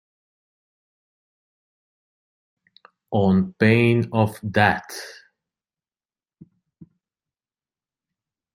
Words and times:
On 3.11 3.53
pain 3.59 4.09
of 4.11 4.39
death. 4.49 4.99